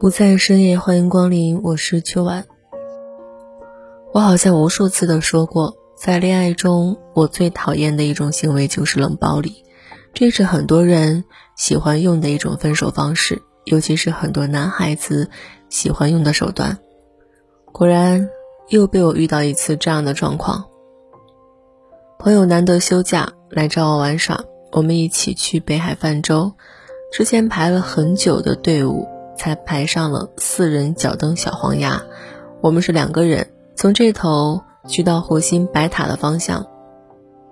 [0.00, 2.46] 不在深夜，欢迎光临，我是秋晚。
[4.14, 9.64] 我好像无数次的说过，在恋爱中，我最讨厌的一种行为就是冷暴力，
[10.14, 11.24] 这是很多人
[11.56, 15.30] 喜欢用的一种分手方式，尤其是很多男孩子
[15.68, 16.78] 喜欢用的手段。
[17.72, 18.30] 果然，
[18.68, 20.66] 又被我遇到一次这样的状况。
[22.20, 26.52] 朋友难得休假来找我玩耍，我们一起去北海泛舟，
[27.12, 29.08] 之前排了很久的队伍。
[29.38, 32.02] 才排上了四人脚蹬小黄鸭，
[32.60, 36.66] 我们是两个人，从这头去到湖心白塔的方向。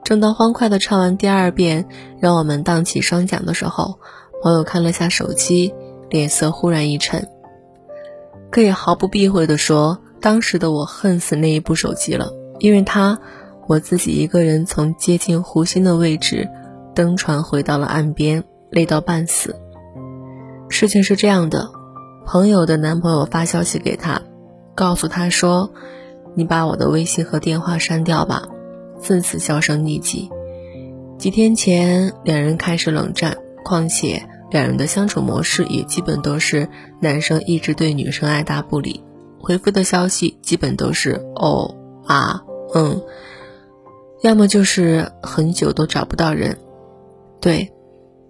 [0.04, 1.88] 正当欢快的唱完第二遍
[2.20, 3.98] “让我们荡起双桨”的时候，
[4.42, 5.74] 朋友看了下手机，
[6.10, 7.28] 脸色忽然一沉。
[8.50, 13.18] 可以毫不避讳地说，当时的我恨死那一部手机了，因为它，
[13.66, 16.48] 我自己一个人从接近湖心的位置
[16.94, 19.56] 登船回到了岸边，累到半死。
[20.68, 21.75] 事情是这样的。
[22.26, 24.20] 朋友的男朋友发消息给他，
[24.74, 25.70] 告诉他说
[26.34, 28.48] ：“你把我的微信和电话删掉吧。”
[29.00, 30.28] 自此销声匿迹。
[31.18, 36.68] 几天前，两人开始冷战，况且两人的相处模式也基本都是
[37.00, 39.04] 男生一直对女生爱答不理，
[39.40, 42.42] 回复的消息基本都是“哦啊
[42.74, 43.00] 嗯”，
[44.22, 46.58] 要么就是很久都找不到人。
[47.40, 47.72] 对，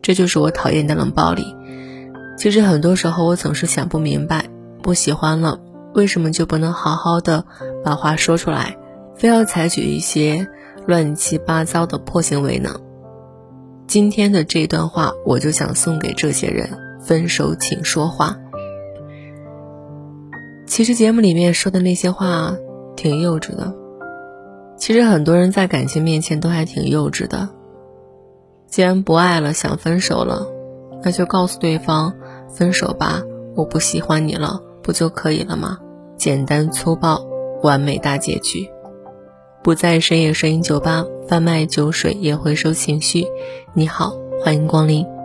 [0.03, 1.57] 这就是我讨厌的冷暴力。
[2.37, 4.45] 其实很多时候，我总是想不明白，
[4.83, 5.59] 不喜欢了，
[5.95, 7.45] 为什么就不能好好的
[7.83, 8.77] 把话说出来，
[9.17, 10.47] 非要采取一些
[10.87, 12.77] 乱七八糟的破行为呢？
[13.87, 16.69] 今天的这段话，我就想送给这些人：
[17.01, 18.37] 分手请说话。
[20.67, 22.55] 其实节目里面说的那些话
[22.97, 23.73] 挺幼稚的。
[24.77, 27.49] 其实很多人在感情面前都还挺幼稚的。
[28.67, 30.47] 既然不爱了，想分手了，
[31.03, 32.15] 那就告诉对方。
[32.49, 33.23] 分手吧，
[33.55, 35.79] 我不喜欢你了，不就可以了吗？
[36.17, 37.25] 简单粗暴，
[37.63, 38.69] 完美大结局。
[39.63, 43.27] 不在深夜摄影酒吧贩卖酒水，也回收情绪。
[43.75, 45.16] 你好，欢迎光临。